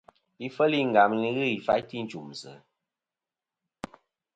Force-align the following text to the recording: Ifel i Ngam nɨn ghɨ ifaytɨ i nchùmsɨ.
Ifel 0.47 0.73
i 0.79 0.81
Ngam 0.89 1.11
nɨn 1.21 1.33
ghɨ 1.35 1.43
ifaytɨ 1.57 1.93
i 2.01 2.03
nchùmsɨ. 2.05 2.53